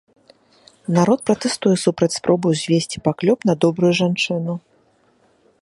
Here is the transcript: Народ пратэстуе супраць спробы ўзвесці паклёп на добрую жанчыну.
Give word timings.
Народ 0.95 1.19
пратэстуе 1.29 1.75
супраць 1.85 2.11
спробы 2.19 2.45
ўзвесці 2.57 2.97
паклёп 3.09 3.39
на 3.51 3.59
добрую 3.67 3.93
жанчыну. 4.01 4.53